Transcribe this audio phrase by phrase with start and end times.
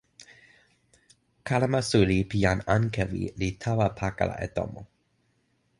[1.47, 4.81] kalama suli pi jan Ankewi li tawa pakala e tomo.